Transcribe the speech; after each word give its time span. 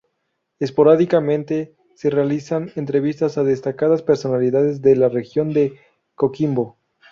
Esporádicamente 0.57 1.75
se 1.93 2.09
realizan 2.09 2.71
entrevistas 2.75 3.37
a 3.37 3.43
destacadas 3.43 4.01
personalidades 4.01 4.81
de 4.81 4.95
la 4.95 5.09
Región 5.09 5.53
de 5.53 5.77
Coquimbo. 6.15 6.75